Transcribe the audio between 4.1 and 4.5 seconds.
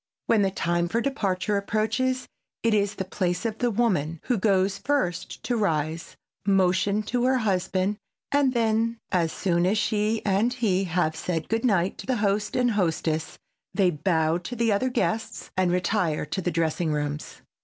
who